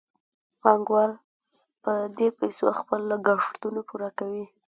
[0.61, 1.11] پانګوال
[1.83, 4.45] په دې پیسو خپل لګښتونه پوره کوي